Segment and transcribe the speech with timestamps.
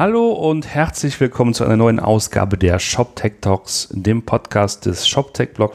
[0.00, 5.52] Hallo und herzlich willkommen zu einer neuen Ausgabe der ShopTech Talks, dem Podcast des ShopTech
[5.52, 5.74] Blog.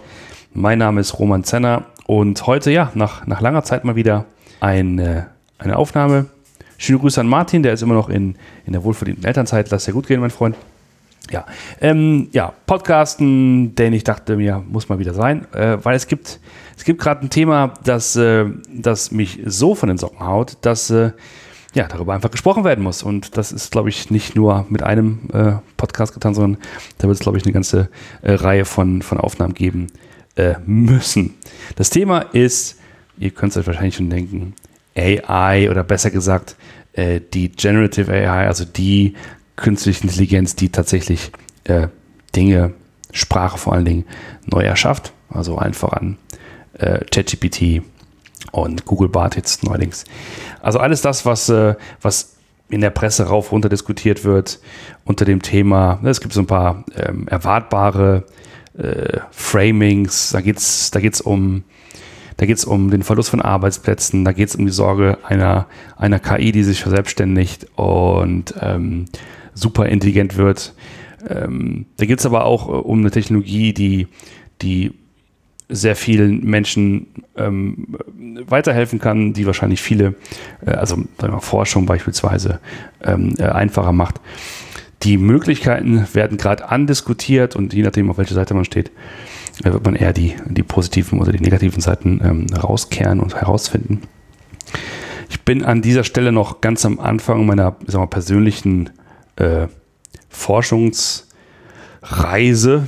[0.52, 4.26] Mein Name ist Roman Zenner und heute, ja, nach, nach langer Zeit mal wieder
[4.62, 5.28] eine,
[5.60, 6.26] eine Aufnahme.
[6.80, 8.36] Schöne Grüße an Martin, der ist immer noch in,
[8.66, 9.70] in der wohlverdienten Elternzeit.
[9.70, 10.56] Lass dir gut gehen, mein Freund.
[11.30, 11.46] Ja,
[11.80, 16.40] ähm, ja, Podcasten, denn ich dachte mir, muss mal wieder sein, äh, weil es gibt,
[16.76, 20.90] es gibt gerade ein Thema, das, äh, das mich so von den Socken haut, dass
[20.90, 21.12] äh,
[21.76, 23.04] ja, darüber einfach gesprochen werden muss.
[23.04, 26.62] Und das ist, glaube ich, nicht nur mit einem äh, Podcast getan, sondern
[26.98, 27.90] da wird es, glaube ich, eine ganze
[28.22, 29.88] äh, Reihe von, von Aufnahmen geben
[30.36, 31.36] äh, müssen.
[31.76, 32.80] Das Thema ist,
[33.18, 34.54] ihr könnt es euch wahrscheinlich schon denken,
[34.96, 36.56] AI oder besser gesagt
[36.94, 39.16] äh, die Generative AI, also die
[39.58, 41.32] künstliche Intelligenz, die tatsächlich
[41.66, 41.90] äh,
[42.36, 42.74] Dinge,
[43.12, 44.06] Sprache vor allen Dingen
[44.46, 45.12] neu erschafft.
[45.30, 46.18] Also einfach an
[46.78, 47.82] äh, ChatGPT
[48.56, 50.06] und Google Bart jetzt neuerdings.
[50.62, 52.36] Also alles das, was, äh, was
[52.70, 54.60] in der Presse rauf runter diskutiert wird
[55.04, 56.00] unter dem Thema.
[56.02, 58.24] Ne, es gibt so ein paar ähm, erwartbare
[58.78, 60.32] äh, Framings.
[60.32, 61.64] Da geht es da geht's um,
[62.66, 64.26] um den Verlust von Arbeitsplätzen.
[64.26, 69.06] Da geht es um die Sorge einer, einer KI, die sich verselbstständigt und ähm,
[69.54, 70.74] super intelligent wird.
[71.28, 74.08] Ähm, da geht es aber auch äh, um eine Technologie, die,
[74.62, 74.94] die
[75.70, 77.98] sehr vielen Menschen ähm,
[78.48, 80.16] weiterhelfen kann, die wahrscheinlich viele,
[80.66, 82.60] äh, also wir, Forschung beispielsweise,
[83.04, 84.22] ähm, äh, einfacher macht.
[85.04, 88.92] Die Möglichkeiten werden gerade andiskutiert und je nachdem, auf welcher Seite man steht,
[89.64, 94.02] äh, wird man eher die, die positiven oder die negativen Seiten ähm, rauskehren und herausfinden.
[95.30, 98.92] Ich bin an dieser Stelle noch ganz am Anfang meiner sagen wir, persönlichen
[99.36, 99.68] äh,
[100.30, 101.26] Forschungsreise,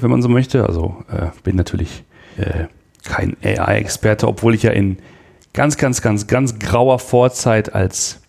[0.01, 0.65] wenn man so möchte.
[0.67, 2.03] Also äh, bin natürlich
[2.37, 2.67] äh,
[3.03, 4.97] kein AI-Experte, obwohl ich ja in
[5.53, 8.19] ganz, ganz, ganz, ganz grauer Vorzeit als,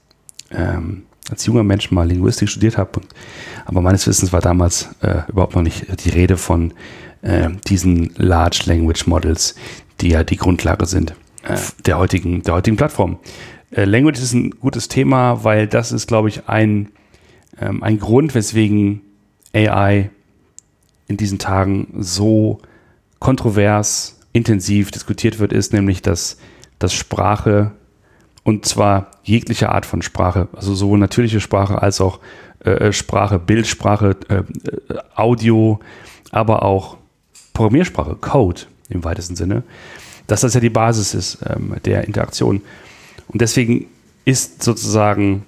[0.51, 3.01] ähm, als junger Mensch mal Linguistik studiert habe.
[3.67, 6.73] Aber meines Wissens war damals äh, überhaupt noch nicht die Rede von
[7.23, 9.55] äh, diesen Large Language Models,
[10.01, 13.19] die ja die Grundlage sind äh, der, heutigen, der heutigen Plattform.
[13.71, 16.89] Äh, Language ist ein gutes Thema, weil das ist, glaube ich, ein,
[17.61, 19.03] ähm, ein Grund, weswegen
[19.55, 20.11] AI
[21.09, 22.61] in diesen Tagen so
[23.19, 26.39] kontrovers intensiv diskutiert wird, ist nämlich, dass,
[26.79, 27.73] dass Sprache
[28.45, 32.21] und zwar jegliche Art von Sprache, also sowohl natürliche Sprache als auch
[32.65, 34.45] äh, äh Sprache, Bildsprache, äh, äh,
[35.15, 35.81] Audio,
[36.31, 36.97] aber auch
[37.53, 39.65] Programmiersprache, Code im weitesten Sinne,
[40.27, 42.63] dass das ja die Basis ist ähm, der Interaktion.
[43.29, 43.87] Und deswegen
[44.25, 45.45] ist sozusagen,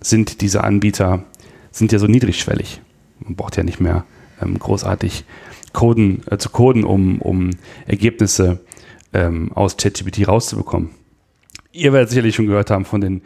[0.00, 1.24] sind diese Anbieter,
[1.72, 2.80] sind ja so niedrigschwellig.
[3.20, 4.04] Man braucht ja nicht mehr
[4.40, 5.24] ähm, großartig
[5.72, 7.50] coden, äh, zu coden, um, um
[7.86, 8.60] Ergebnisse
[9.12, 10.90] ähm, aus ChatGPT rauszubekommen.
[11.72, 13.22] Ihr werdet sicherlich schon gehört haben von den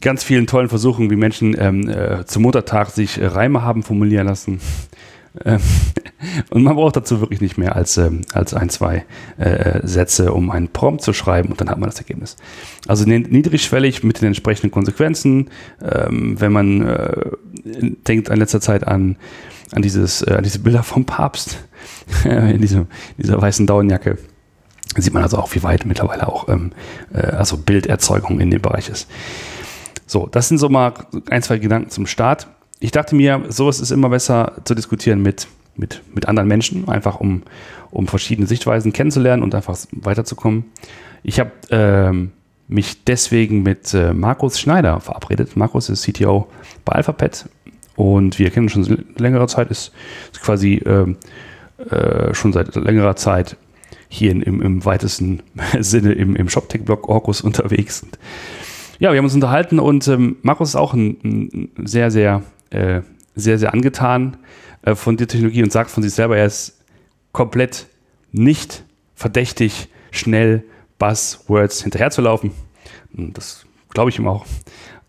[0.00, 4.26] ganz vielen tollen Versuchen, wie Menschen ähm, äh, zum Muttertag sich äh, Reime haben formulieren
[4.26, 4.60] lassen.
[5.44, 5.60] Ähm,
[6.50, 9.04] und man braucht dazu wirklich nicht mehr als, ähm, als ein, zwei
[9.36, 12.36] äh, Sätze, um einen Prompt zu schreiben und dann hat man das Ergebnis.
[12.86, 15.50] Also niedrigschwellig mit den entsprechenden Konsequenzen.
[15.82, 17.30] Ähm, wenn man äh,
[18.06, 19.16] denkt in letzter Zeit an
[19.74, 21.58] an, dieses, äh, an diese Bilder vom Papst
[22.24, 22.86] in, diesem,
[23.18, 24.18] dieser weißen Daunenjacke.
[24.96, 26.72] Sieht man also auch, wie weit mittlerweile auch ähm,
[27.12, 29.08] äh, also Bilderzeugung in dem Bereich ist.
[30.06, 30.92] So, das sind so mal
[31.30, 32.46] ein, zwei Gedanken zum Start.
[32.78, 37.18] Ich dachte mir, sowas ist immer besser zu diskutieren mit, mit, mit anderen Menschen, einfach
[37.18, 37.42] um,
[37.90, 40.66] um verschiedene Sichtweisen kennenzulernen und einfach weiterzukommen.
[41.22, 42.32] Ich habe ähm,
[42.68, 45.56] mich deswegen mit äh, Markus Schneider verabredet.
[45.56, 46.48] Markus ist CTO
[46.84, 47.46] bei Alphabet
[47.96, 49.92] und wir kennen schon längere Zeit, ist,
[50.32, 51.14] ist quasi äh,
[51.90, 53.56] äh, schon seit längerer Zeit
[54.08, 55.42] hier in, im, im, weitesten
[55.80, 58.02] Sinne im, im ShopTech-Blog Orkus unterwegs.
[58.02, 58.18] Und
[58.98, 63.02] ja, wir haben uns unterhalten und ähm, Markus ist auch ein, ein sehr, sehr, äh,
[63.34, 64.36] sehr, sehr angetan
[64.82, 66.80] äh, von der Technologie und sagt von sich selber, er ist
[67.32, 67.86] komplett
[68.32, 68.84] nicht
[69.14, 70.64] verdächtig, schnell
[70.98, 72.52] Buzzwords hinterherzulaufen.
[73.16, 74.46] Und das glaube ich ihm auch.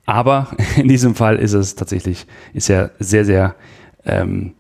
[0.06, 0.48] Aber
[0.78, 3.56] in diesem Fall ist es tatsächlich, ist er sehr, sehr,
[4.06, 4.54] ähm,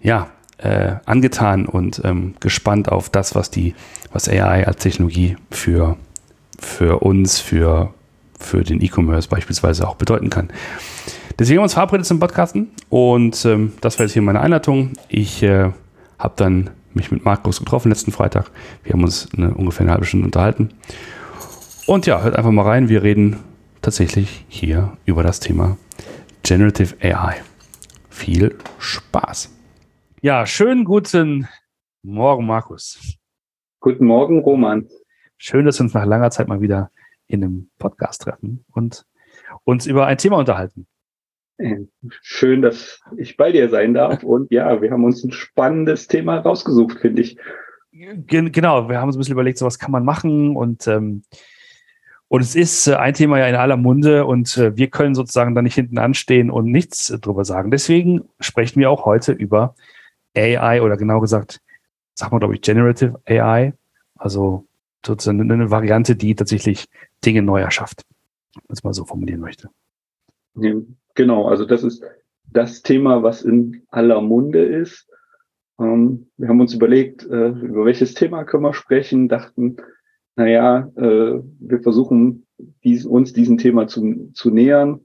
[0.00, 0.28] ja,
[0.58, 3.74] äh, angetan und ähm, gespannt auf das, was die,
[4.12, 5.96] was AI als Technologie für,
[6.58, 7.92] für uns, für,
[8.38, 10.50] für den E-Commerce beispielsweise auch bedeuten kann.
[11.38, 14.92] Deswegen haben wir uns verabredet zum Podcasten und ähm, das war jetzt hier meine Einleitung.
[15.08, 15.70] Ich äh,
[16.18, 18.50] habe dann mich mit Markus getroffen letzten Freitag.
[18.84, 20.70] Wir haben uns eine, ungefähr eine halbe Stunde unterhalten.
[21.86, 22.88] Und ja, hört einfach mal rein.
[22.88, 23.38] Wir reden
[23.82, 25.76] tatsächlich hier über das Thema
[26.44, 27.42] Generative AI.
[28.08, 29.54] Viel Spaß.
[30.20, 31.48] Ja, schönen guten
[32.02, 33.18] Morgen, Markus.
[33.80, 34.88] Guten Morgen, Roman.
[35.36, 36.92] Schön, dass wir uns nach langer Zeit mal wieder
[37.26, 39.04] in einem Podcast treffen und
[39.64, 40.86] uns über ein Thema unterhalten.
[41.58, 41.80] Äh,
[42.20, 44.22] schön, dass ich bei dir sein darf.
[44.22, 47.36] Und ja, wir haben uns ein spannendes Thema rausgesucht, finde ich.
[47.90, 51.24] Genau, wir haben uns ein bisschen überlegt, so was kann man machen und ähm,
[52.32, 55.54] und es ist äh, ein Thema ja in aller Munde und äh, wir können sozusagen
[55.54, 57.70] da nicht hinten anstehen und nichts äh, drüber sagen.
[57.70, 59.74] Deswegen sprechen wir auch heute über
[60.34, 61.60] AI oder genau gesagt,
[62.14, 63.74] sagt man glaube ich Generative AI,
[64.16, 64.64] also
[65.04, 66.86] sozusagen eine Variante, die tatsächlich
[67.22, 68.00] Dinge neu erschafft,
[68.54, 69.68] wenn man es mal so formulieren möchte.
[70.54, 72.02] Genau, also das ist
[72.46, 75.06] das Thema, was in aller Munde ist.
[75.78, 79.76] Ähm, wir haben uns überlegt, über welches Thema können wir sprechen, dachten,
[80.36, 82.46] naja, äh, wir versuchen
[82.84, 85.00] dies, uns diesem Thema zu, zu nähern.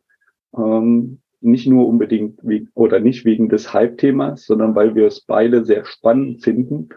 [0.56, 5.64] Ähm, nicht nur unbedingt wegen, oder nicht wegen des Hype-Themas, sondern weil wir es beide
[5.66, 6.90] sehr spannend finden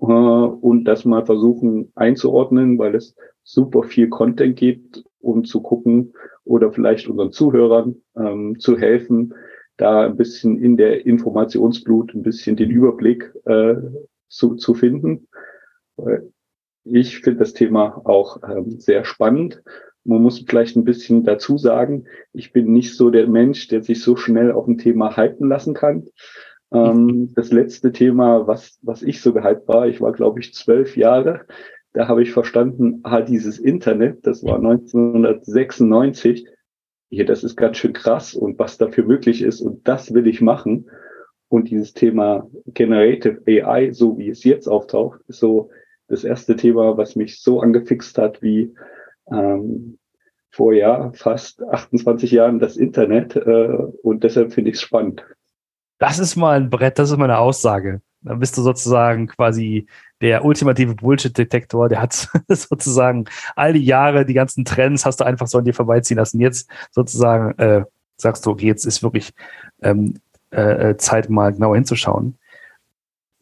[0.00, 6.12] äh, und das mal versuchen einzuordnen, weil es super viel Content gibt, um zu gucken
[6.44, 9.34] oder vielleicht unseren Zuhörern ähm, zu helfen,
[9.76, 13.74] da ein bisschen in der Informationsblut ein bisschen den Überblick äh,
[14.28, 15.28] zu, zu finden.
[16.90, 19.62] Ich finde das Thema auch ähm, sehr spannend.
[20.04, 24.02] Man muss vielleicht ein bisschen dazu sagen, ich bin nicht so der Mensch, der sich
[24.02, 26.06] so schnell auf ein Thema hypen lassen kann.
[26.72, 30.96] Ähm, das letzte Thema, was, was ich so gehypt war, ich war, glaube ich, zwölf
[30.96, 31.42] Jahre,
[31.92, 36.46] da habe ich verstanden, ah, dieses Internet, das war 1996,
[37.08, 40.40] hier, das ist ganz schön krass und was dafür möglich ist und das will ich
[40.40, 40.90] machen.
[41.48, 45.70] Und dieses Thema Generative AI, so wie es jetzt auftaucht, ist so
[46.08, 48.74] das erste Thema, was mich so angefixt hat wie
[49.30, 49.98] ähm,
[50.50, 53.36] vor ja fast 28 Jahren das Internet.
[53.36, 53.68] Äh,
[54.02, 55.24] und deshalb finde ich es spannend.
[55.98, 58.00] Das ist mal ein Brett, das ist mal eine Aussage.
[58.22, 59.86] Dann bist du sozusagen quasi
[60.20, 65.46] der ultimative Bullshit-Detektor, der hat sozusagen all die Jahre, die ganzen Trends hast du einfach
[65.46, 66.40] so an dir vorbeiziehen lassen.
[66.40, 67.84] Jetzt sozusagen äh,
[68.16, 69.32] sagst du, okay, jetzt ist wirklich
[69.82, 70.14] ähm,
[70.50, 72.36] äh, äh Zeit, mal genauer hinzuschauen.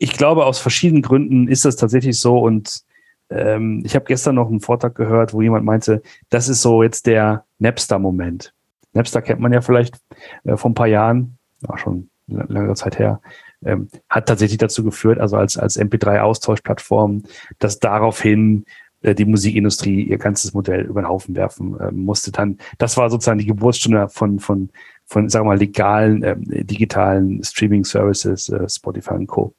[0.05, 2.83] Ich glaube, aus verschiedenen Gründen ist das tatsächlich so und
[3.31, 7.07] ähm, ich habe gestern noch einen Vortrag gehört, wo jemand meinte, das ist so jetzt
[7.07, 8.53] der Napster-Moment.
[8.93, 9.97] Napster kennt man ja vielleicht
[10.45, 13.23] äh, vor ein paar Jahren, auch schon längere Zeit her,
[13.65, 17.23] ähm, hat tatsächlich dazu geführt, also als, als MP3-Austauschplattform,
[17.59, 18.67] dass daraufhin
[19.01, 22.31] äh, die Musikindustrie ihr ganzes Modell über den Haufen werfen äh, musste.
[22.31, 24.69] Dann, das war sozusagen die Geburtsstunde von, von,
[25.07, 29.55] von, sagen wir mal, legalen, äh, digitalen Streaming-Services, äh, Spotify und Co.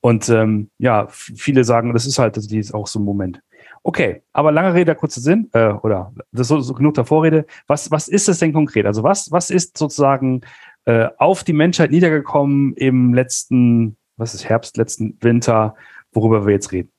[0.00, 3.40] Und ähm, ja, viele sagen, das ist halt das ist auch so ein Moment.
[3.82, 7.46] Okay, aber lange Rede, kurzer Sinn, äh, oder das ist so, so genug der Vorrede.
[7.66, 8.86] Was, was ist das denn konkret?
[8.86, 10.42] Also was, was ist sozusagen
[10.84, 15.74] äh, auf die Menschheit niedergekommen im letzten, was ist Herbst, letzten Winter,
[16.12, 16.90] worüber wir jetzt reden?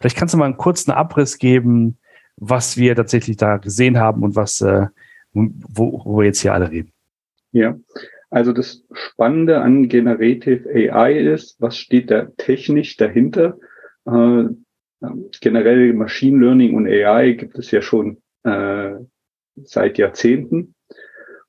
[0.00, 1.98] Vielleicht kannst du mal einen kurzen Abriss geben,
[2.36, 4.86] was wir tatsächlich da gesehen haben und was, äh,
[5.32, 6.92] wo, wo wir jetzt hier alle reden.
[7.52, 7.74] Ja,
[8.30, 13.58] also das Spannende an Generative AI ist, was steht da technisch dahinter?
[14.06, 14.44] Äh,
[15.40, 18.94] generell Machine Learning und AI gibt es ja schon äh,
[19.56, 20.74] seit Jahrzehnten.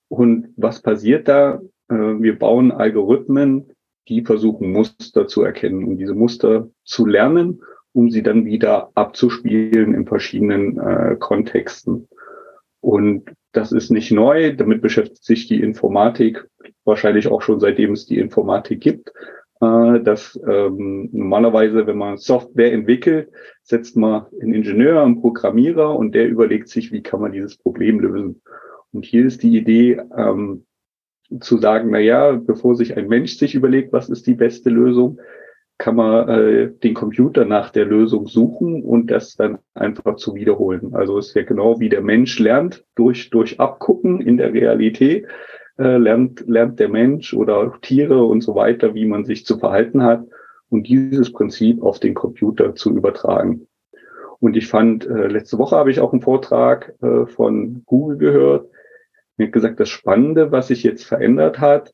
[0.07, 1.61] Und was passiert da?
[1.89, 3.73] Äh, wir bauen Algorithmen,
[4.07, 7.61] die versuchen Muster zu erkennen und diese Muster zu lernen,
[7.93, 12.07] um sie dann wieder abzuspielen in verschiedenen äh, Kontexten.
[12.81, 16.47] Und das ist nicht neu, damit beschäftigt sich die Informatik
[16.85, 19.11] wahrscheinlich auch schon seitdem es die Informatik gibt.
[19.61, 23.29] Äh, dass ähm, normalerweise, wenn man Software entwickelt,
[23.63, 27.99] setzt man einen Ingenieur, einen Programmierer und der überlegt sich, wie kann man dieses Problem
[27.99, 28.41] lösen.
[28.93, 30.65] Und hier ist die Idee, ähm,
[31.41, 35.19] zu sagen, na ja, bevor sich ein Mensch sich überlegt, was ist die beste Lösung,
[35.79, 40.93] kann man äh, den Computer nach der Lösung suchen und das dann einfach zu wiederholen.
[40.93, 45.25] Also ist ja genau wie der Mensch lernt durch, durch Abgucken in der Realität,
[45.77, 50.03] äh, lernt, lernt der Mensch oder Tiere und so weiter, wie man sich zu verhalten
[50.03, 50.25] hat
[50.69, 53.65] und dieses Prinzip auf den Computer zu übertragen.
[54.41, 58.69] Und ich fand, äh, letzte Woche habe ich auch einen Vortrag äh, von Google gehört.
[59.37, 61.93] Mir hat gesagt, das Spannende, was sich jetzt verändert hat,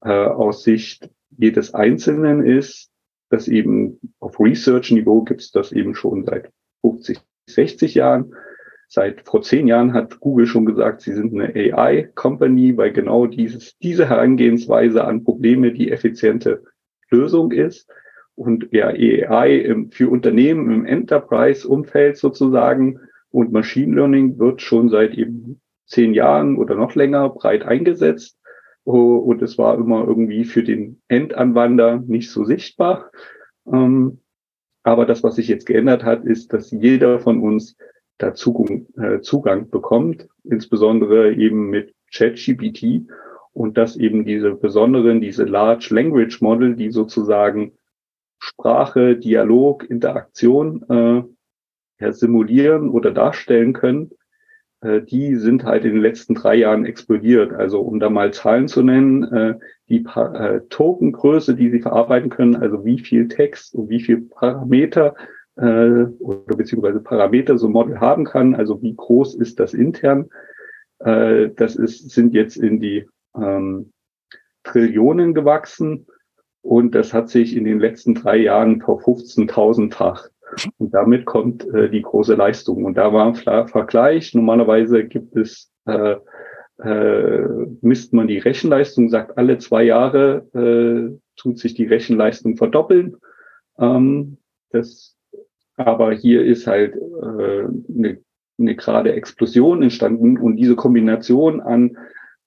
[0.00, 2.90] äh, aus Sicht jedes Einzelnen ist,
[3.30, 6.50] dass eben auf Research-Niveau gibt es das eben schon seit
[6.82, 8.34] 50, 60 Jahren.
[8.90, 13.76] Seit vor zehn Jahren hat Google schon gesagt, sie sind eine AI-Company, weil genau dieses,
[13.78, 16.62] diese Herangehensweise an Probleme die effiziente
[17.10, 17.86] Lösung ist.
[18.34, 25.14] Und ja, AI im, für Unternehmen im Enterprise-Umfeld sozusagen und Machine Learning wird schon seit
[25.14, 28.37] eben zehn Jahren oder noch länger breit eingesetzt.
[28.90, 33.10] Oh, und es war immer irgendwie für den Endanwender nicht so sichtbar.
[33.70, 34.20] Ähm,
[34.82, 37.76] aber das, was sich jetzt geändert hat, ist, dass jeder von uns
[38.16, 43.10] da Zugang, äh, Zugang bekommt, insbesondere eben mit ChatGPT.
[43.52, 47.72] und dass eben diese besonderen, diese Large Language Model, die sozusagen
[48.38, 51.24] Sprache, Dialog, Interaktion äh,
[52.02, 54.12] ja, simulieren oder darstellen können,
[54.80, 57.52] die sind halt in den letzten drei Jahren explodiert.
[57.52, 59.58] Also um da mal Zahlen zu nennen, äh,
[59.88, 65.14] die äh, Tokengröße, die sie verarbeiten können, also wie viel Text und wie viel Parameter
[65.56, 70.30] äh, oder beziehungsweise Parameter so ein Model haben kann, also wie groß ist das intern,
[71.00, 73.92] äh, das ist, sind jetzt in die ähm,
[74.62, 76.06] Trillionen gewachsen
[76.62, 80.28] und das hat sich in den letzten drei Jahren vor 15.000-fach
[80.78, 82.84] und damit kommt äh, die große Leistung.
[82.84, 83.34] Und da war ein
[83.68, 84.34] Vergleich.
[84.34, 86.16] Normalerweise gibt es, äh,
[86.82, 87.46] äh,
[87.80, 93.16] misst man die Rechenleistung, sagt alle zwei Jahre äh, tut sich die Rechenleistung verdoppeln.
[93.78, 94.38] Ähm,
[94.70, 95.16] das,
[95.76, 97.64] aber hier ist halt äh,
[97.96, 98.18] eine,
[98.58, 101.96] eine gerade Explosion entstanden und diese Kombination an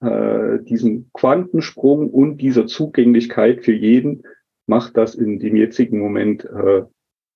[0.02, 4.24] äh, diesem Quantensprung und dieser Zugänglichkeit für jeden
[4.68, 6.84] macht das in dem jetzigen Moment äh,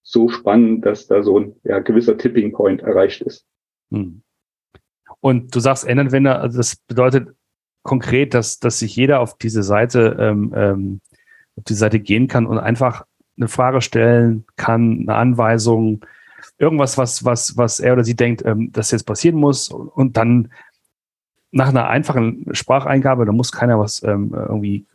[0.05, 3.45] so spannend, dass da so ein ja, gewisser Tipping Point erreicht ist.
[3.91, 4.21] Hm.
[5.19, 7.29] Und du sagst Endanwender, also das bedeutet
[7.81, 11.01] konkret, dass, dass sich jeder auf diese Seite, ähm, ähm,
[11.57, 16.05] auf die Seite gehen kann und einfach eine Frage stellen kann, eine Anweisung,
[16.59, 20.51] irgendwas, was, was, was er oder sie denkt, ähm, dass jetzt passieren muss und dann
[21.51, 24.85] nach einer einfachen Spracheingabe, da muss keiner was ähm, irgendwie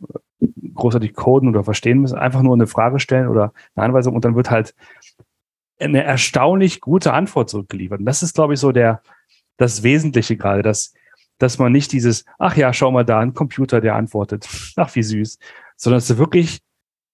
[0.81, 4.35] großartig coden oder verstehen müssen, einfach nur eine Frage stellen oder eine Anweisung und dann
[4.35, 4.75] wird halt
[5.79, 7.99] eine erstaunlich gute Antwort zurückgeliefert.
[7.99, 9.01] Und das ist, glaube ich, so der,
[9.57, 10.93] das Wesentliche gerade, dass,
[11.37, 15.03] dass man nicht dieses, ach ja, schau mal da, ein Computer, der antwortet, ach wie
[15.03, 15.39] süß,
[15.75, 16.61] sondern dass wirklich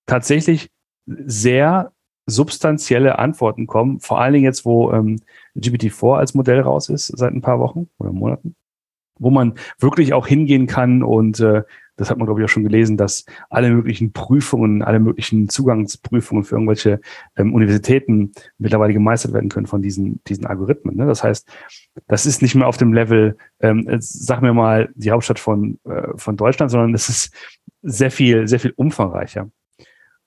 [0.05, 0.69] tatsächlich
[1.05, 1.91] sehr
[2.25, 5.21] substanzielle Antworten kommen, vor allen Dingen jetzt, wo ähm,
[5.55, 8.55] GPT-4 als Modell raus ist, seit ein paar Wochen oder Monaten,
[9.17, 11.63] wo man wirklich auch hingehen kann und äh,
[11.97, 16.43] das hat man, glaube ich, auch schon gelesen, dass alle möglichen Prüfungen, alle möglichen Zugangsprüfungen
[16.43, 17.01] für irgendwelche
[17.35, 20.95] ähm, Universitäten mittlerweile gemeistert werden können von diesen, diesen Algorithmen.
[20.95, 21.07] Ne?
[21.07, 21.47] Das heißt,
[22.07, 26.09] das ist nicht mehr auf dem Level, ähm, sag mir mal, die Hauptstadt von, äh,
[26.15, 27.33] von Deutschland, sondern es ist
[27.81, 29.49] sehr viel, sehr viel umfangreicher.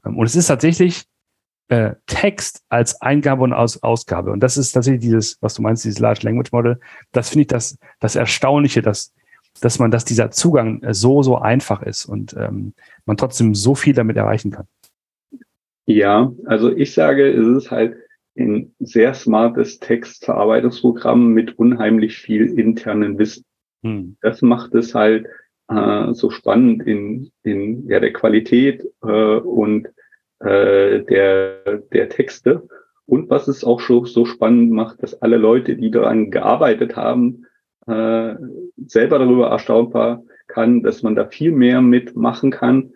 [0.05, 1.05] Ähm, und es ist tatsächlich
[1.69, 4.33] äh, Text als Eingabe und Aus Ausgabe.
[4.33, 6.81] Und das ist tatsächlich dieses, was du meinst, dieses Large Language Model.
[7.13, 9.13] Das finde ich das, das Erstaunliche, dass
[9.61, 13.75] dass man, dass dieser Zugang äh, so, so einfach ist und ähm, man trotzdem so
[13.75, 14.67] viel damit erreichen kann.
[15.87, 17.97] Ja, also ich sage, es ist halt
[18.39, 23.45] ein sehr smartes Textverarbeitungsprogramm mit unheimlich viel internen Wissen.
[23.83, 24.17] Hm.
[24.21, 25.27] Das macht es halt
[25.69, 29.89] äh, so spannend in, in ja, der Qualität äh, und
[30.41, 32.69] äh, der, der Texte.
[33.07, 37.47] Und was es auch so, so spannend macht, dass alle Leute, die daran gearbeitet haben,
[37.87, 38.35] äh,
[38.87, 42.93] selber darüber erstaunt war, kann, dass man da viel mehr mitmachen kann,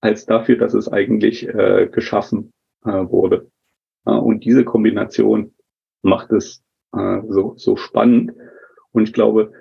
[0.00, 2.52] als dafür, dass es eigentlich äh, geschaffen
[2.84, 3.50] äh, wurde.
[4.04, 5.54] Äh, und diese Kombination
[6.02, 6.62] macht es
[6.92, 8.32] äh, so, so spannend.
[8.92, 9.52] Und ich glaube,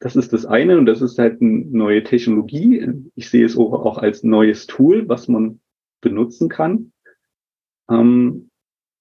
[0.00, 3.10] das ist das eine und das ist halt eine neue Technologie.
[3.16, 5.60] Ich sehe es auch, auch als neues Tool, was man
[6.00, 6.92] benutzen kann.
[7.90, 8.50] Ähm,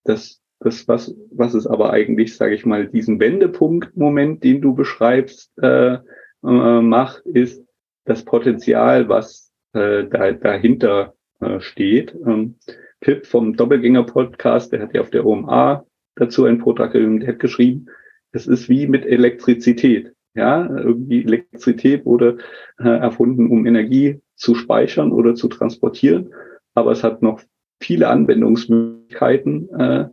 [0.04, 5.52] das das, was, was ist aber eigentlich, sage ich mal, diesen Wendepunkt-Moment, den du beschreibst,
[5.62, 5.98] äh,
[6.44, 7.64] äh, macht, ist
[8.06, 12.16] das Potenzial, was äh, da, dahinter äh, steht.
[12.26, 12.56] Ähm,
[13.00, 15.86] Pip vom Doppelgänger-Podcast, der hat ja auf der OMA
[16.16, 16.94] dazu einen Vortrag
[17.40, 17.88] geschrieben.
[18.32, 20.14] Es ist wie mit Elektrizität.
[20.34, 22.38] Ja, irgendwie Elektrizität wurde
[22.80, 26.34] äh, erfunden, um Energie zu speichern oder zu transportieren.
[26.74, 27.42] Aber es hat noch
[27.80, 30.06] viele Anwendungsmöglichkeiten, äh,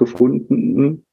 [0.00, 1.04] gefunden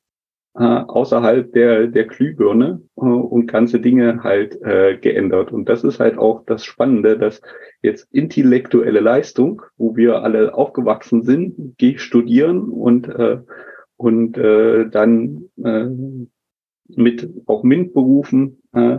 [0.57, 5.51] äh, außerhalb der, der Glühbirne äh, und ganze Dinge halt äh, geändert.
[5.51, 7.41] Und das ist halt auch das Spannende, dass
[7.83, 13.37] jetzt intellektuelle Leistung, wo wir alle aufgewachsen sind, geh studieren und, äh,
[13.97, 15.89] und äh, dann äh,
[16.89, 18.97] mit auch MINT-Berufen äh,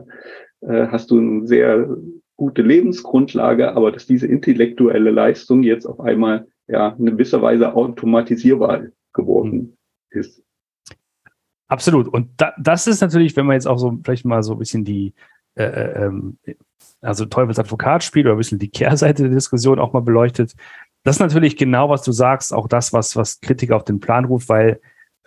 [0.61, 1.97] äh, hast du eine sehr
[2.37, 8.85] gute Lebensgrundlage, aber dass diese intellektuelle Leistung jetzt auf einmal ja in gewisser Weise automatisierbar
[9.12, 9.77] geworden
[10.10, 10.42] ist.
[11.68, 12.08] Absolut.
[12.08, 14.84] Und da, das ist natürlich, wenn man jetzt auch so vielleicht mal so ein bisschen
[14.84, 15.14] die,
[15.54, 16.38] äh, äh ähm,
[17.00, 20.54] also Teufelsadvokat spielt oder ein bisschen die Kehrseite der Diskussion auch mal beleuchtet.
[21.04, 24.24] Das ist natürlich genau, was du sagst, auch das, was, was Kritiker auf den Plan
[24.24, 24.80] ruft, weil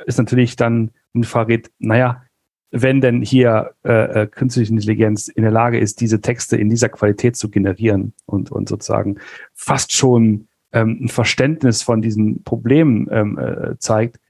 [0.05, 0.91] es natürlich dann
[1.23, 2.23] Frage geht, naja,
[2.71, 6.87] wenn denn hier äh, äh, künstliche Intelligenz in der Lage ist, diese Texte in dieser
[6.87, 9.17] Qualität zu generieren und, und sozusagen
[9.53, 14.20] fast schon ähm, ein Verständnis von diesen Problemen ähm, äh, zeigt,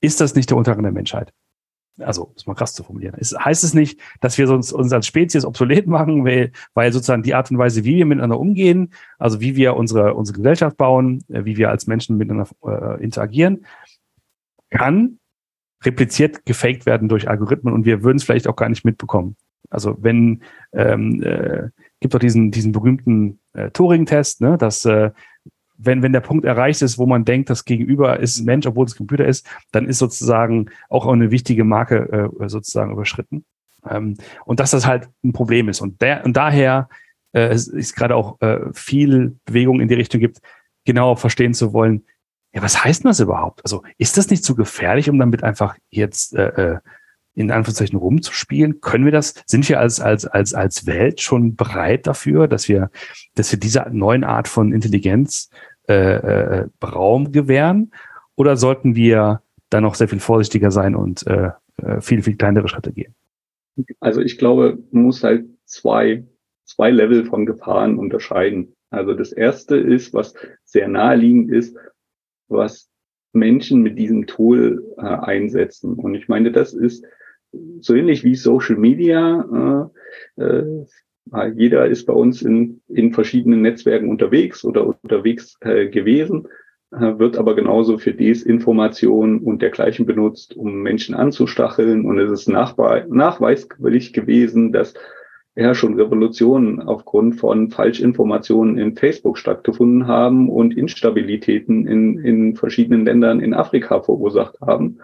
[0.00, 1.32] ist das nicht der Untergang der Menschheit?
[2.02, 5.06] also ist mal krass zu formulieren, es heißt es nicht, dass wir uns, uns als
[5.06, 9.40] Spezies obsolet machen, weil, weil sozusagen die Art und Weise, wie wir miteinander umgehen, also
[9.40, 13.66] wie wir unsere, unsere Gesellschaft bauen, äh, wie wir als Menschen miteinander äh, interagieren,
[14.70, 15.18] kann
[15.84, 19.36] repliziert gefaked werden durch Algorithmen und wir würden es vielleicht auch gar nicht mitbekommen.
[19.70, 20.42] Also wenn
[20.72, 21.68] ähm, äh,
[22.00, 25.10] gibt doch diesen diesen berühmten äh, Turing-Test, ne, dass äh,
[25.82, 28.86] wenn, wenn der Punkt erreicht ist, wo man denkt, das Gegenüber ist ein Mensch, obwohl
[28.86, 33.44] es Computer ist, dann ist sozusagen auch eine wichtige Marke äh, sozusagen überschritten.
[33.88, 35.80] Ähm, und dass das halt ein Problem ist.
[35.80, 36.88] Und, der, und daher
[37.32, 40.40] äh, es ist gerade auch äh, viel Bewegung in die Richtung gibt,
[40.84, 42.04] genauer verstehen zu wollen,
[42.52, 43.60] ja, was heißt denn das überhaupt?
[43.64, 46.78] Also ist das nicht zu gefährlich, um damit einfach jetzt äh, äh,
[47.34, 48.80] in Anführungszeichen rumzuspielen?
[48.80, 49.34] Können wir das?
[49.46, 52.90] Sind wir als, als, als, als Welt schon bereit dafür, dass wir,
[53.34, 55.48] dass wir diese neuen Art von Intelligenz
[55.90, 57.92] äh, äh, Raum gewähren?
[58.36, 61.50] Oder sollten wir da noch sehr viel vorsichtiger sein und äh,
[61.82, 63.14] äh, viel, viel kleinere Schritte gehen?
[64.00, 66.24] Also ich glaube, man muss halt zwei,
[66.64, 68.74] zwei Level von Gefahren unterscheiden.
[68.90, 71.76] Also das erste ist, was sehr naheliegend ist,
[72.48, 72.88] was
[73.32, 75.94] Menschen mit diesem Tool äh, einsetzen.
[75.94, 77.04] Und ich meine, das ist
[77.80, 79.90] so ähnlich wie Social Media.
[80.36, 80.86] Äh, äh,
[81.54, 86.48] jeder ist bei uns in, in verschiedenen Netzwerken unterwegs oder unterwegs äh, gewesen,
[86.92, 92.04] äh, wird aber genauso für Desinformation und dergleichen benutzt, um Menschen anzustacheln.
[92.04, 94.94] Und es ist nachweislich gewesen, dass
[95.56, 103.04] ja schon Revolutionen aufgrund von Falschinformationen in Facebook stattgefunden haben und Instabilitäten in, in verschiedenen
[103.04, 104.98] Ländern in Afrika verursacht haben.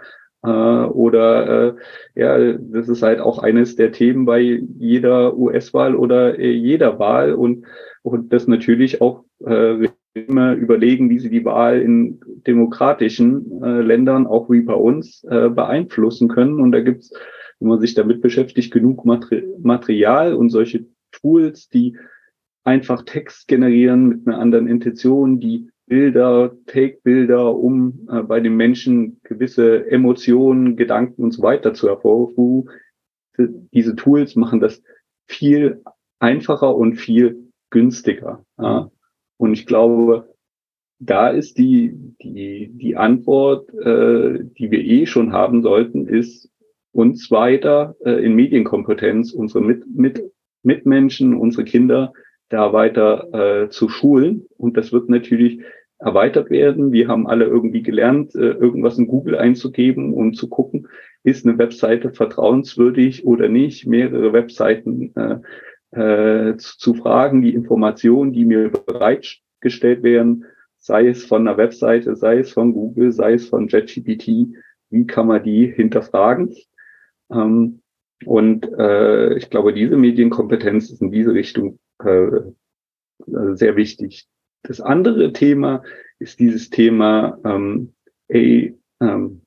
[0.47, 1.75] Äh, oder äh,
[2.15, 7.35] ja, das ist halt auch eines der Themen bei jeder US-Wahl oder äh, jeder Wahl
[7.35, 7.67] und,
[8.03, 14.27] und das natürlich auch äh, immer überlegen, wie sie die Wahl in demokratischen äh, Ländern,
[14.27, 16.61] auch wie bei uns, äh, beeinflussen können.
[16.61, 17.13] Und da gibt's
[17.59, 21.97] wenn man sich damit beschäftigt, genug Material und solche Tools, die
[22.65, 29.21] einfach Text generieren mit einer anderen Intention, die Bilder, Take-Bilder, um äh, bei den Menschen
[29.23, 32.71] gewisse Emotionen, Gedanken und so weiter zu hervorrufen.
[33.39, 34.83] Diese Tools machen das
[35.29, 35.83] viel
[36.19, 38.45] einfacher und viel günstiger.
[38.59, 38.91] Ja.
[39.37, 40.35] Und ich glaube,
[40.99, 46.51] da ist die, die, die Antwort, äh, die wir eh schon haben sollten, ist,
[46.93, 52.13] uns weiter äh, in Medienkompetenz, unsere Mit Mit Mitmenschen, unsere Kinder
[52.49, 54.47] da weiter äh, zu schulen.
[54.57, 55.61] Und das wird natürlich
[55.99, 56.93] erweitert werden.
[56.93, 60.89] Wir haben alle irgendwie gelernt, äh, irgendwas in Google einzugeben und zu gucken,
[61.23, 65.39] ist eine Webseite vertrauenswürdig oder nicht, mehrere Webseiten äh,
[66.51, 70.45] äh, zu, zu fragen, die Informationen, die mir bereitgestellt werden,
[70.79, 74.55] sei es von einer Webseite, sei es von Google, sei es von JetGPT,
[74.91, 76.55] wie kann man die hinterfragen?
[77.31, 77.81] Ähm,
[78.25, 84.29] und äh, ich glaube, diese Medienkompetenz ist in diese Richtung sehr wichtig.
[84.63, 85.83] Das andere Thema
[86.19, 87.95] ist dieses Thema ähm,
[88.33, 89.43] A, ähm,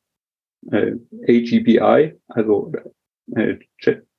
[0.71, 0.95] äh,
[1.27, 2.71] AGBI, also
[3.35, 3.57] äh,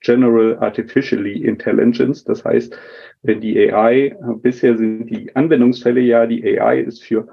[0.01, 2.25] General Artificially Intelligence.
[2.25, 2.77] Das heißt,
[3.23, 7.29] wenn die AI, äh, bisher sind die Anwendungsfälle ja, die AI ist für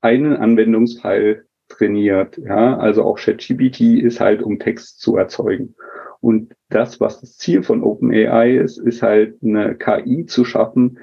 [0.00, 2.38] einen Anwendungsfall trainiert.
[2.38, 5.74] Ja, also auch ChatGPT ist halt, um Text zu erzeugen.
[6.20, 10.98] Und das, was das Ziel von OpenAI ist, ist halt eine KI zu schaffen,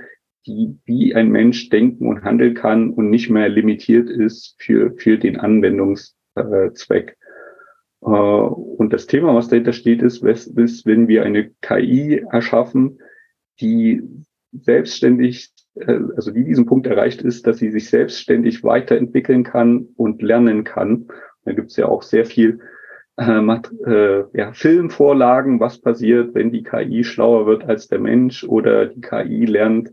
[0.45, 5.17] die wie ein Mensch denken und handeln kann und nicht mehr limitiert ist für, für
[5.17, 7.17] den Anwendungszweck.
[8.01, 12.99] Äh, und das Thema, was dahinter steht, ist, ist, wenn wir eine KI erschaffen,
[13.59, 14.03] die
[14.51, 20.21] selbstständig äh, also die diesen Punkt erreicht ist, dass sie sich selbstständig weiterentwickeln kann und
[20.21, 21.07] lernen kann.
[21.45, 22.59] Da gibt es ja auch sehr viel
[23.17, 23.41] äh,
[23.85, 29.01] äh, ja, Filmvorlagen, was passiert, wenn die KI schlauer wird als der Mensch oder die
[29.01, 29.89] KI lernt,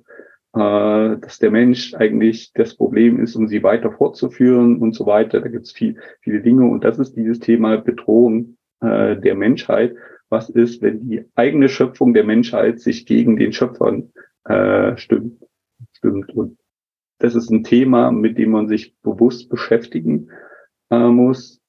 [0.54, 5.40] äh, dass der Mensch eigentlich das Problem ist, um sie weiter fortzuführen und so weiter.
[5.40, 9.94] Da gibt es viel, viele Dinge und das ist dieses Thema Bedrohung äh, der Menschheit.
[10.28, 14.12] Was ist, wenn die eigene Schöpfung der Menschheit sich gegen den Schöpfern
[14.44, 15.42] äh, stimmt?
[15.92, 16.34] stimmt.
[16.34, 16.58] Und
[17.18, 20.30] das ist ein Thema, mit dem man sich bewusst beschäftigen
[20.90, 21.60] äh, muss.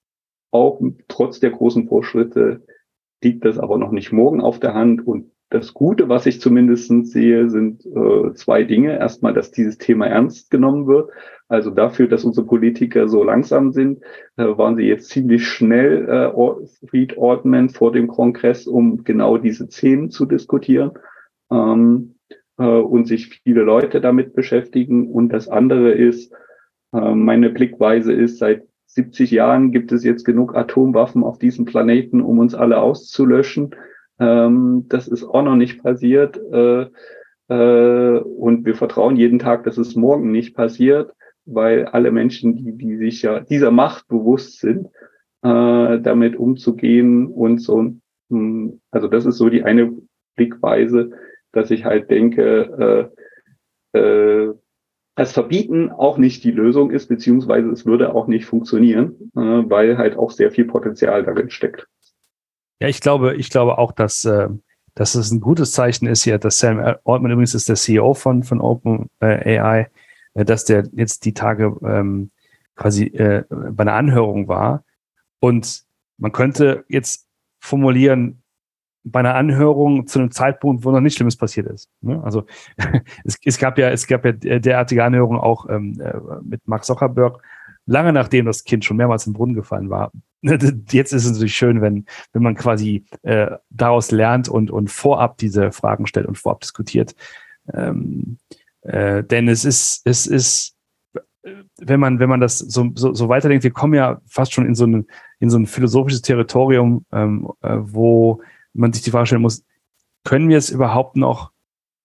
[0.55, 2.61] Auch trotz der großen Fortschritte
[3.21, 5.05] liegt das aber noch nicht morgen auf der Hand.
[5.05, 8.97] Und das Gute, was ich zumindest sehe, sind äh, zwei Dinge.
[8.97, 11.09] Erstmal, dass dieses Thema ernst genommen wird.
[11.49, 14.01] Also dafür, dass unsere Politiker so langsam sind,
[14.37, 19.67] äh, waren sie jetzt ziemlich schnell, äh, Fried Ortman, vor dem Kongress, um genau diese
[19.67, 20.91] Themen zu diskutieren.
[21.51, 22.15] Ähm,
[22.57, 25.11] äh, und sich viele Leute damit beschäftigen.
[25.11, 26.31] Und das andere ist,
[26.93, 28.63] äh, meine Blickweise ist, seit
[28.95, 33.75] 70 Jahren gibt es jetzt genug Atomwaffen auf diesem Planeten, um uns alle auszulöschen.
[34.19, 36.37] Ähm, das ist auch noch nicht passiert.
[36.37, 36.87] Äh,
[37.49, 41.11] äh, und wir vertrauen jeden Tag, dass es morgen nicht passiert,
[41.45, 44.87] weil alle Menschen, die, die sich ja dieser Macht bewusst sind,
[45.43, 47.91] äh, damit umzugehen und so.
[48.29, 49.91] Hm, also das ist so die eine
[50.37, 51.11] Blickweise,
[51.51, 53.11] dass ich halt denke,
[53.93, 54.53] äh, äh,
[55.15, 59.97] das Verbieten auch nicht die Lösung ist, beziehungsweise es würde auch nicht funktionieren, äh, weil
[59.97, 61.87] halt auch sehr viel Potenzial darin steckt.
[62.81, 64.49] Ja, ich glaube, ich glaube auch, dass, äh,
[64.93, 68.43] dass es ein gutes Zeichen ist hier, dass Sam Altman übrigens ist der CEO von,
[68.43, 69.89] von OpenAI,
[70.33, 72.31] äh, dass der jetzt die Tage ähm,
[72.75, 74.83] quasi äh, bei einer Anhörung war.
[75.39, 75.83] Und
[76.17, 77.27] man könnte jetzt
[77.59, 78.41] formulieren,
[79.05, 81.89] bei einer Anhörung zu einem Zeitpunkt, wo noch nichts Schlimmes passiert ist.
[82.01, 82.21] Ne?
[82.23, 82.45] Also
[83.23, 86.13] es, es, gab ja, es gab ja derartige Anhörungen auch ähm, äh,
[86.43, 87.41] mit Mark Zuckerberg,
[87.85, 90.11] lange nachdem das Kind schon mehrmals im Brunnen gefallen war.
[90.41, 95.37] Jetzt ist es natürlich schön, wenn, wenn man quasi äh, daraus lernt und, und vorab
[95.37, 97.15] diese Fragen stellt und vorab diskutiert.
[97.73, 98.37] Ähm,
[98.81, 100.75] äh, denn es ist, es ist,
[101.77, 104.75] wenn man, wenn man das so, so, so weiterdenkt, wir kommen ja fast schon in
[104.75, 105.05] so ein,
[105.39, 108.41] in so ein philosophisches Territorium, ähm, äh, wo
[108.75, 109.63] man sich die Frage stellen muss,
[110.23, 111.51] können wir es überhaupt noch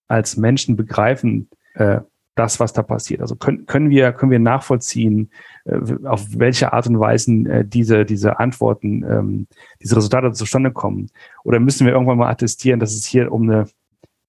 [0.08, 2.00] als Menschen begreifen, äh,
[2.36, 3.20] das, was da passiert?
[3.20, 5.30] Also können, können wir, können wir nachvollziehen,
[5.64, 9.46] äh, auf welche Art und Weise äh, diese, diese Antworten, ähm,
[9.82, 11.10] diese Resultate zustande kommen?
[11.44, 13.66] Oder müssen wir irgendwann mal attestieren, dass es hier um eine,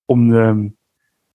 [0.08, 0.74] um eine,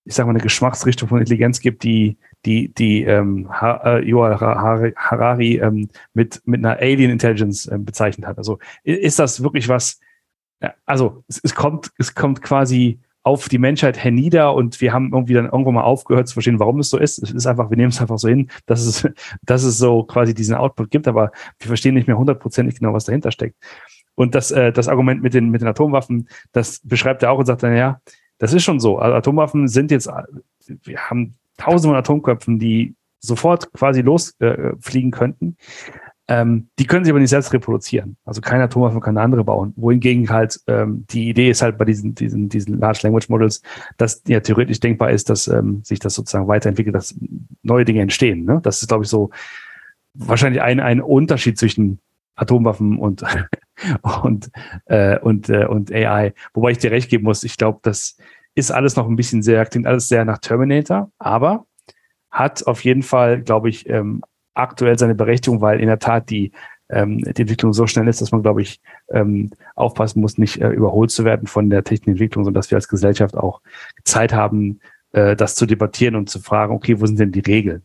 [0.05, 5.57] ich sag mal, eine Geschmacksrichtung von Intelligenz gibt, die, die, die ähm, ha, äh, Harari
[5.57, 8.37] ähm, mit, mit einer Alien Intelligence äh, bezeichnet hat.
[8.37, 9.99] Also ist das wirklich was,
[10.85, 15.33] also es, es, kommt, es kommt quasi auf die Menschheit hernieder und wir haben irgendwie
[15.33, 17.21] dann irgendwann mal aufgehört zu verstehen, warum es so ist.
[17.21, 19.07] Es ist einfach, wir nehmen es einfach so hin, dass es,
[19.43, 23.03] dass es so quasi diesen Output gibt, aber wir verstehen nicht mehr hundertprozentig genau, was
[23.03, 23.57] dahinter steckt.
[24.15, 27.45] Und das, äh, das Argument mit den, mit den Atomwaffen, das beschreibt er auch und
[27.45, 27.99] sagt dann, ja,
[28.37, 28.97] das ist schon so.
[28.97, 30.09] Also Atomwaffen sind jetzt,
[30.67, 35.57] wir haben tausende von Atomköpfen, die sofort quasi losfliegen äh, könnten.
[36.29, 38.17] Ähm, die können sich aber nicht selbst reproduzieren.
[38.25, 39.73] Also kein Atomwaffe kann eine andere bauen.
[39.77, 43.61] Wohingegen halt ähm, die Idee ist halt bei diesen, diesen, diesen Large Language Models,
[43.97, 47.15] dass ja theoretisch denkbar ist, dass ähm, sich das sozusagen weiterentwickelt, dass
[47.63, 48.43] neue Dinge entstehen.
[48.43, 48.59] Ne?
[48.61, 49.29] Das ist, glaube ich, so
[50.13, 51.99] wahrscheinlich ein, ein Unterschied zwischen
[52.35, 53.23] Atomwaffen und
[54.21, 54.51] und
[54.85, 56.33] äh, und äh, und AI.
[56.53, 58.17] Wobei ich dir recht geben muss, ich glaube, das
[58.53, 61.65] ist alles noch ein bisschen sehr, klingt alles sehr nach Terminator, aber
[62.31, 64.23] hat auf jeden Fall, glaube ich, ähm,
[64.57, 66.51] aktuell seine Berechtigung, weil in der Tat die,
[66.89, 68.79] ähm, die Entwicklung so schnell ist, dass man, glaube ich,
[69.11, 72.77] ähm, aufpassen muss, nicht äh, überholt zu werden von der technischen Entwicklung, sondern dass wir
[72.77, 73.61] als Gesellschaft auch
[74.03, 74.79] Zeit haben,
[75.11, 77.81] äh, das zu debattieren und zu fragen, okay, wo sind denn die Regeln?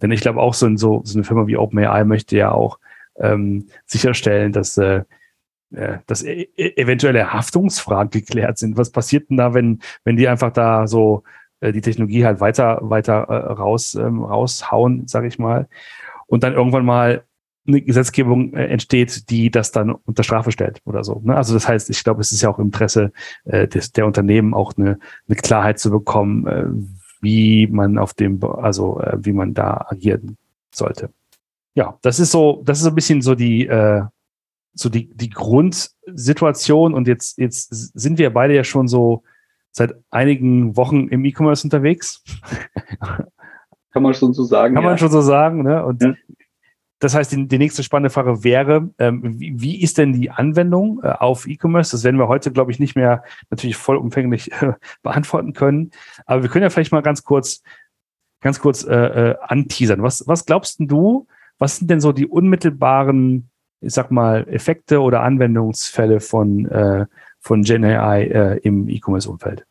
[0.00, 2.78] Denn ich glaube auch so, in so, so eine Firma wie OpenAI möchte ja auch
[3.18, 5.02] ähm, sicherstellen, dass äh,
[5.74, 8.76] äh dass e e eventuelle Haftungsfragen geklärt sind.
[8.76, 11.22] Was passiert denn da, wenn, wenn die einfach da so
[11.66, 15.68] äh, die Technologie halt weiter, weiter äh, raus, ähm, raushauen, sage ich mal.
[16.26, 17.24] Und dann irgendwann mal
[17.66, 21.20] eine Gesetzgebung äh, entsteht, die das dann unter Strafe stellt oder so.
[21.24, 21.36] Ne?
[21.36, 23.12] Also das heißt, ich glaube, es ist ja auch im Interesse
[23.44, 24.98] äh, des, der Unternehmen auch eine,
[25.28, 26.66] eine Klarheit zu bekommen, äh,
[27.20, 30.36] wie man auf dem, also äh, wie man da agieren
[30.72, 31.10] sollte.
[31.74, 34.02] Ja, das ist so, das ist so ein bisschen so die, äh,
[34.74, 39.22] so die, die Grundsituation und jetzt, jetzt sind wir beide ja schon so
[39.76, 42.24] seit einigen Wochen im E-Commerce unterwegs.
[43.92, 44.74] Kann man schon so sagen.
[44.74, 44.88] Kann ja.
[44.88, 45.62] man schon so sagen.
[45.64, 45.84] Ne?
[45.84, 46.14] Und ja.
[46.98, 51.00] das heißt, die, die, nächste spannende Frage wäre, ähm, wie, wie, ist denn die Anwendung
[51.02, 51.90] äh, auf E-Commerce?
[51.90, 55.90] Das werden wir heute, glaube ich, nicht mehr natürlich vollumfänglich äh, beantworten können.
[56.24, 57.62] Aber wir können ja vielleicht mal ganz kurz,
[58.40, 60.02] ganz kurz äh, äh, anteasern.
[60.02, 61.26] Was, was glaubst du,
[61.58, 63.50] was sind denn so die unmittelbaren,
[63.82, 67.04] ich sag mal, Effekte oder Anwendungsfälle von äh,
[67.46, 69.64] von Gen AI äh, im E-Commerce-Umfeld?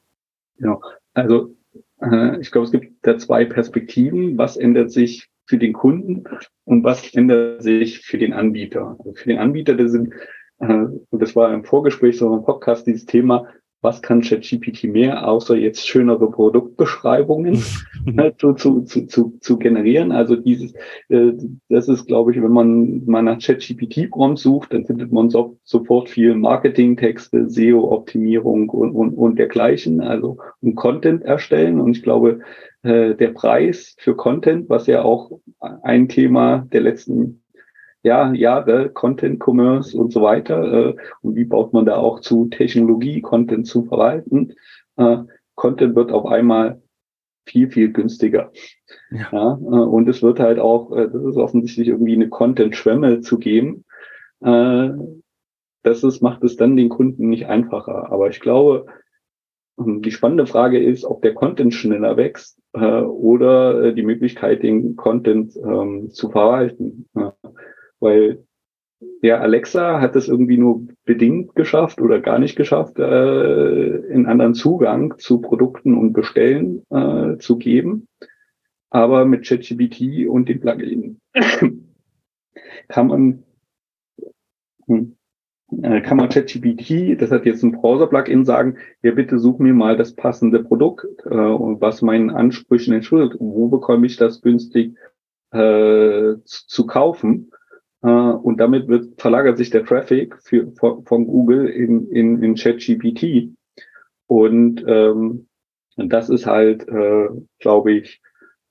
[0.58, 0.82] Genau.
[1.14, 1.54] Also
[2.02, 4.38] äh, ich glaube, es gibt da zwei Perspektiven.
[4.38, 6.24] Was ändert sich für den Kunden
[6.64, 8.96] und was ändert sich für den Anbieter?
[8.98, 10.14] Also für den Anbieter, das sind,
[10.60, 13.48] äh, und das war im Vorgespräch so im Podcast, dieses Thema,
[13.86, 17.54] was kann ChatGPT mehr, außer jetzt schönere Produktbeschreibungen
[18.40, 20.12] zu, zu, zu, zu, zu generieren.
[20.12, 20.74] Also dieses,
[21.10, 21.34] äh,
[21.70, 26.10] das ist, glaube ich, wenn man mal nach ChatGPT-Prompt sucht, dann findet man so, sofort
[26.10, 31.80] viel Marketingtexte, SEO-Optimierung und, und, und dergleichen, also um Content erstellen.
[31.80, 32.40] Und ich glaube,
[32.82, 37.44] äh, der Preis für Content, was ja auch ein Thema der letzten
[38.06, 40.90] ja, Jahre, Content, Commerce und so weiter.
[40.90, 44.54] Äh, und wie baut man da auch zu Technologie, Content zu verwalten?
[44.96, 45.18] Äh,
[45.56, 46.84] Content wird auf einmal
[47.48, 48.52] viel, viel günstiger.
[49.10, 49.30] Ja.
[49.32, 53.86] ja und es wird halt auch, das ist offensichtlich irgendwie eine Content-Schwemme zu geben.
[54.42, 58.12] Das ist, macht es dann den Kunden nicht einfacher.
[58.12, 58.88] Aber ich glaube,
[59.78, 64.96] die spannende Frage ist, ob der Content schneller wächst äh, oder äh, die Möglichkeit, den
[64.96, 67.08] Content ähm, zu verwalten.
[68.06, 68.46] Weil
[69.22, 74.54] ja, Alexa hat es irgendwie nur bedingt geschafft oder gar nicht geschafft, äh, in anderen
[74.54, 78.08] Zugang zu Produkten und Bestellen äh, zu geben.
[78.92, 81.20] Aber mit ChatGPT und dem Plugin
[82.88, 83.44] kann man
[84.86, 85.16] hm,
[85.82, 89.98] äh, kann man ChatGPT, das hat jetzt ein Browser-Plugin, sagen, ja bitte such mir mal
[89.98, 93.38] das passende Produkt, äh, was meinen Ansprüchen entschuldigt.
[93.40, 94.96] Wo bekomme ich das günstig
[95.52, 97.52] äh, zu, kaufen?
[98.06, 103.56] Äh, und damit wird, verlagert sich der Traffic für, von, Google in, in, in ChatGPT.
[104.28, 105.48] Und ähm,
[105.98, 108.22] das ist halt, äh, glaube ich,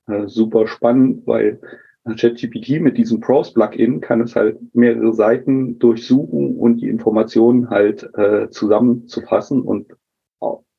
[0.07, 1.59] äh, super spannend, weil
[2.05, 8.49] ChatGPT mit diesem Browse-Plugin kann es halt mehrere Seiten durchsuchen und die Informationen halt äh,
[8.51, 9.91] zusammenzufassen und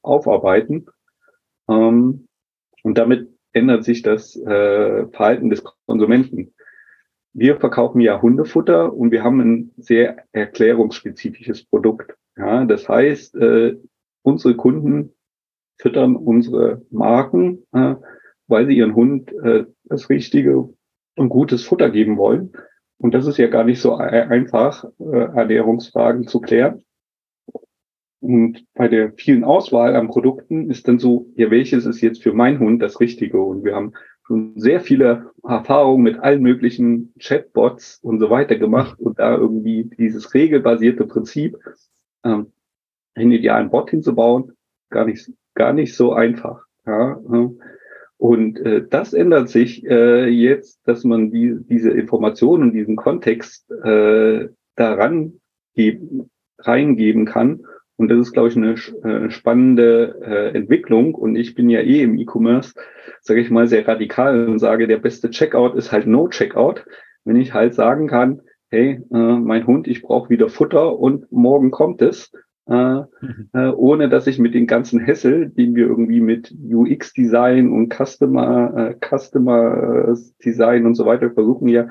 [0.03, 0.87] aufarbeiten.
[1.69, 2.29] Ähm,
[2.85, 6.55] und damit ändert sich das äh, Verhalten des Konsumenten.
[7.39, 12.15] Wir verkaufen ja Hundefutter und wir haben ein sehr erklärungsspezifisches Produkt.
[12.35, 13.77] Ja, das heißt, äh,
[14.23, 15.13] unsere Kunden
[15.79, 17.97] füttern unsere Marken, äh,
[18.47, 20.71] weil sie ihren Hund äh, das richtige
[21.17, 22.53] und gutes Futter geben wollen.
[22.97, 26.85] Und das ist ja gar nicht so einfach, äh, Ernährungsfragen zu klären.
[28.21, 32.33] Und bei der vielen Auswahl an Produkten ist dann so, ja, welches ist jetzt für
[32.33, 33.43] meinen Hund das Richtige?
[33.43, 33.93] Und wir haben
[34.27, 39.85] schon sehr viele Erfahrungen mit allen möglichen Chatbots und so weiter gemacht und da irgendwie
[39.99, 41.57] dieses regelbasierte Prinzip,
[42.25, 42.53] ähm,
[43.15, 44.53] einen idealen Bot hinzubauen,
[44.91, 46.65] gar nicht, gar nicht so einfach.
[46.87, 47.21] Ja,
[48.19, 54.49] und äh, das ändert sich äh, jetzt, dass man die, diese Informationen, diesen Kontext äh,
[54.75, 55.41] daran
[55.75, 57.67] geben, reingeben kann.
[57.97, 61.15] Und das ist, glaube ich, eine äh, spannende äh, Entwicklung.
[61.15, 62.75] Und ich bin ja eh im E-Commerce,
[63.21, 66.85] sage ich mal, sehr radikal und sage, der beste Checkout ist halt No Checkout.
[67.25, 71.71] Wenn ich halt sagen kann, hey, äh, mein Hund, ich brauche wieder Futter und morgen
[71.71, 72.31] kommt es,
[72.69, 73.49] äh, mhm.
[73.53, 78.91] äh, ohne dass ich mit den ganzen Hessel, den wir irgendwie mit UX-Design und Customer,
[78.91, 81.89] äh, Customer Design und so weiter versuchen ja,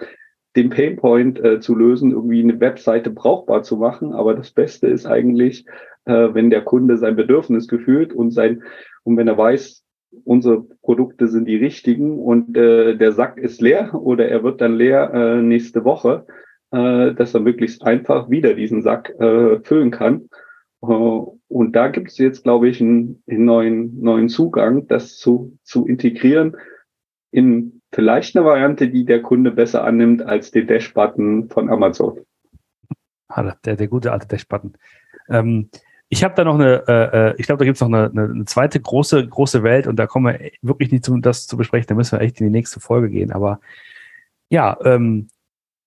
[0.55, 4.13] den Painpoint äh, zu lösen, irgendwie eine Webseite brauchbar zu machen.
[4.13, 5.65] Aber das Beste ist eigentlich,
[6.05, 8.63] äh, wenn der Kunde sein Bedürfnis gefühlt und sein,
[9.03, 9.83] und wenn er weiß,
[10.23, 14.75] unsere Produkte sind die richtigen und äh, der Sack ist leer oder er wird dann
[14.75, 16.25] leer äh, nächste Woche,
[16.71, 20.29] äh, dass er möglichst einfach wieder diesen Sack äh, füllen kann
[20.81, 25.57] äh, und da gibt es jetzt, glaube ich, einen, einen, neuen, neuen Zugang, das zu,
[25.63, 26.55] zu integrieren
[27.31, 32.19] in vielleicht eine Variante, die der Kunde besser annimmt als den Dash-Button von Amazon.
[33.27, 34.73] Ah, der, der gute alte Dash-Button.
[35.29, 35.69] Ähm,
[36.09, 38.45] ich habe da noch eine, äh, äh ich glaube, da gibt es noch eine, eine,
[38.45, 41.95] zweite große, große Welt und da kommen wir wirklich nicht um das zu besprechen, da
[41.95, 43.31] müssen wir echt in die nächste Folge gehen.
[43.31, 43.59] Aber
[44.49, 45.29] ja, ähm,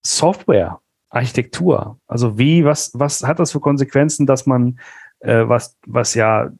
[0.04, 0.80] Software
[1.10, 1.98] Architektur.
[2.06, 4.78] Also wie, was, was hat das für Konsequenzen, dass man,
[5.20, 6.50] äh, was, was ja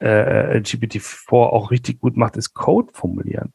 [0.00, 3.52] äh, GPT-4 auch richtig gut macht, ist Code formulieren.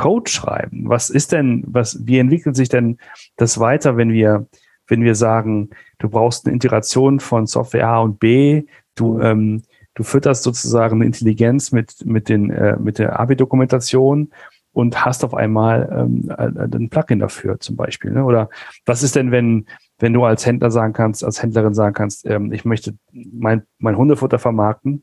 [0.00, 0.88] Code schreiben.
[0.88, 2.96] Was ist denn, was, wie entwickelt sich denn
[3.36, 4.46] das weiter, wenn wir,
[4.86, 10.02] wenn wir sagen, du brauchst eine Integration von Software A und B, du, ähm, du
[10.02, 14.30] fütterst sozusagen eine Intelligenz mit, mit, den, äh, mit der ABI-Dokumentation
[14.72, 18.12] und hast auf einmal ähm, ein Plugin dafür zum Beispiel.
[18.12, 18.24] Ne?
[18.24, 18.48] Oder
[18.86, 19.66] was ist denn, wenn,
[19.98, 23.98] wenn du als Händler sagen kannst, als Händlerin sagen kannst, ähm, ich möchte mein, mein
[23.98, 25.02] Hundefutter vermarkten.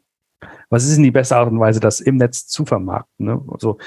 [0.70, 3.26] Was ist denn die beste Art und Weise, das im Netz zu vermarkten?
[3.26, 3.42] Ne?
[3.50, 3.78] Also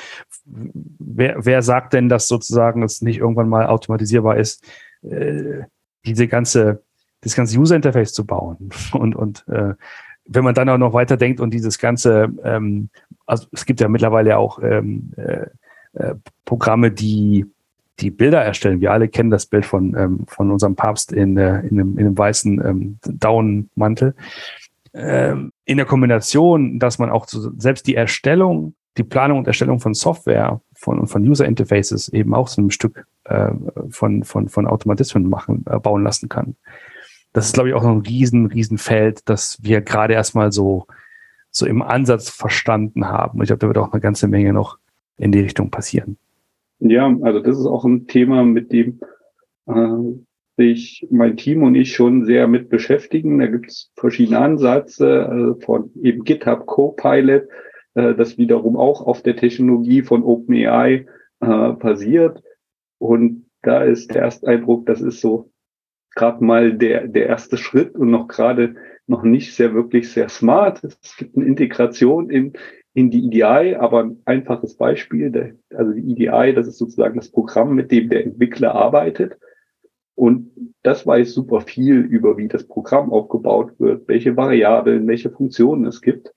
[0.45, 4.65] wer, wer sagt denn, dass sozusagen es nicht irgendwann mal automatisierbar ist,
[5.03, 5.63] äh,
[6.05, 6.83] diese ganze,
[7.21, 9.75] das ganze User Interface zu bauen und, und äh,
[10.27, 12.91] wenn man dann auch noch weiter denkt und dieses ganze, ähm,
[13.27, 15.47] also es gibt ja mittlerweile auch ähm, äh,
[15.95, 17.47] äh, Programme, die
[18.01, 18.81] die Bilder erstellen.
[18.81, 22.07] Wir alle kennen das Bild von, ähm, von unserem Papst in, äh, in, einem, in
[22.07, 24.15] einem weißen ähm, Daunenmantel.
[24.93, 29.79] Ähm, in der Kombination, dass man auch so, selbst die Erstellung, die Planung und Erstellung
[29.79, 33.53] von Software von, von User Interfaces eben auch so ein Stück äh,
[33.91, 36.57] von, von, von Automatismen machen, äh, bauen lassen kann.
[37.33, 40.87] Das ist, glaube ich, auch noch ein riesen, riesen Feld, das wir gerade erstmal so,
[41.51, 43.41] so im Ansatz verstanden haben.
[43.43, 44.79] Ich glaube, da wird auch eine ganze Menge noch
[45.17, 46.17] in die Richtung passieren.
[46.81, 49.01] Ja, also das ist auch ein Thema, mit dem
[49.67, 50.19] äh,
[50.61, 53.39] sich mein Team und ich schon sehr mit beschäftigen.
[53.39, 57.49] Da gibt es verschiedene Ansätze äh, von eben GitHub Copilot,
[57.95, 61.07] äh, das wiederum auch auf der Technologie von OpenAI
[61.41, 62.43] äh, basiert.
[62.99, 65.51] Und da ist der erste Eindruck, das ist so
[66.15, 68.75] gerade mal der, der erste Schritt und noch gerade
[69.07, 70.85] noch nicht sehr wirklich sehr smart.
[70.85, 72.53] Es gibt eine Integration in,
[72.93, 77.31] in die EDI, aber ein einfaches Beispiel, der, also die EDI, das ist sozusagen das
[77.31, 79.39] Programm, mit dem der Entwickler arbeitet.
[80.15, 85.87] Und das weiß super viel über, wie das Programm aufgebaut wird, welche Variablen, welche Funktionen
[85.87, 86.33] es gibt.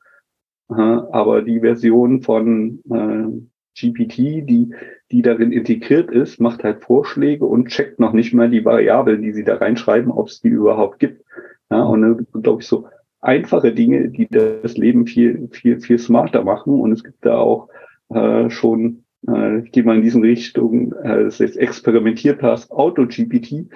[0.67, 3.43] Aber die Version von äh,
[3.75, 4.73] GPT, die,
[5.11, 9.33] die darin integriert ist, macht halt Vorschläge und checkt noch nicht mal die Variablen, die
[9.33, 11.23] sie da reinschreiben, ob es die überhaupt gibt.
[11.69, 12.87] Ja, und glaube ich, so
[13.19, 16.79] einfache Dinge, die das Leben viel, viel, viel smarter machen.
[16.79, 17.69] Und es gibt da auch
[18.09, 23.69] äh, schon, äh, ich gehe mal in diesen Richtung, äh, jetzt experimentiert hast, Auto-GPT,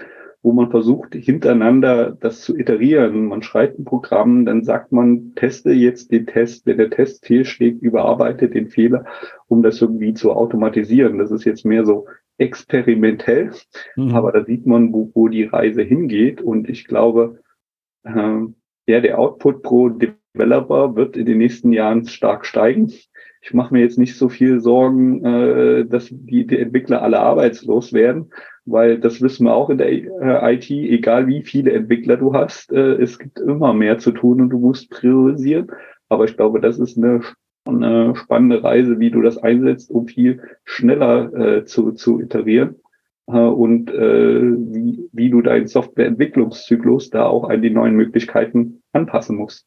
[0.44, 3.26] wo man versucht, hintereinander das zu iterieren.
[3.26, 7.82] Man schreibt ein Programm, dann sagt man, teste jetzt den Test, wenn der Test fehlschlägt,
[7.82, 9.06] überarbeite den Fehler,
[9.48, 11.18] um das irgendwie zu automatisieren.
[11.18, 12.08] Das ist jetzt mehr so
[12.38, 13.52] experimentell,
[13.96, 14.14] mhm.
[14.14, 16.42] aber da sieht man, wo, wo die Reise hingeht.
[16.42, 17.40] Und ich glaube,
[18.04, 18.40] äh,
[18.88, 22.94] ja, der Output pro Developer wird in den nächsten Jahren stark steigen.
[23.48, 27.94] Ich mache mir jetzt nicht so viel Sorgen, äh, dass die, die Entwickler alle arbeitslos
[27.94, 28.30] werden,
[28.66, 32.74] weil das wissen wir auch in der äh, IT, egal wie viele Entwickler du hast,
[32.74, 35.72] äh, es gibt immer mehr zu tun und du musst priorisieren.
[36.10, 37.22] Aber ich glaube, das ist eine,
[37.64, 42.76] eine spannende Reise, wie du das einsetzt, um viel schneller äh, zu, zu iterieren
[43.28, 49.38] äh, und äh, wie, wie du deinen Softwareentwicklungszyklus da auch an die neuen Möglichkeiten anpassen
[49.38, 49.66] musst.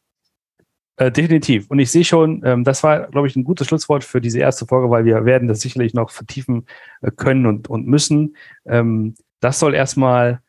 [1.01, 1.71] Äh, definitiv.
[1.71, 4.67] Und ich sehe schon, ähm, das war, glaube ich, ein gutes Schlusswort für diese erste
[4.67, 6.67] Folge, weil wir werden das sicherlich noch vertiefen
[7.01, 8.37] äh, können und, und müssen.
[8.67, 10.41] Ähm, das soll erstmal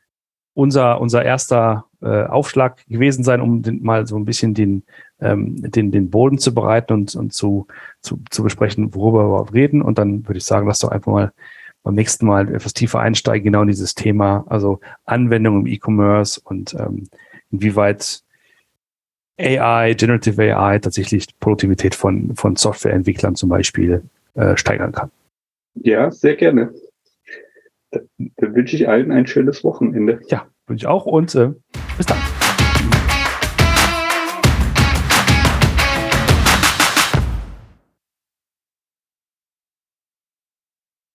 [0.54, 4.84] unser, unser erster äh, Aufschlag gewesen sein, um den, mal so ein bisschen den,
[5.22, 7.68] ähm, den, den Boden zu bereiten und, und zu,
[8.02, 9.82] zu, zu besprechen, worüber wir überhaupt reden.
[9.82, 11.32] Und dann würde ich sagen, lass doch einfach mal
[11.82, 16.74] beim nächsten Mal etwas tiefer einsteigen, genau in dieses Thema, also Anwendung im E-Commerce und
[16.74, 17.08] ähm,
[17.52, 18.26] inwieweit
[19.42, 24.04] AI, Generative AI tatsächlich Produktivität von, von Softwareentwicklern zum Beispiel
[24.36, 25.12] äh, steigern kann.
[25.76, 26.74] Ja, sehr gerne.
[27.92, 29.94] Dann wünsche ich allen ein schönes Wünsche
[30.30, 31.52] Ja, wünsche ich auch und äh,
[31.98, 32.18] bis dann.